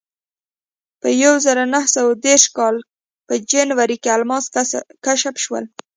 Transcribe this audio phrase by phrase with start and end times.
[1.01, 2.75] په یوه زرو نهه سوه دېرشم کال
[3.27, 4.45] په جنورۍ کې الماس
[5.05, 5.65] کشف شول.